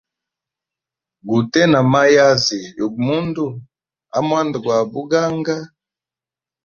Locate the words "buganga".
4.91-5.57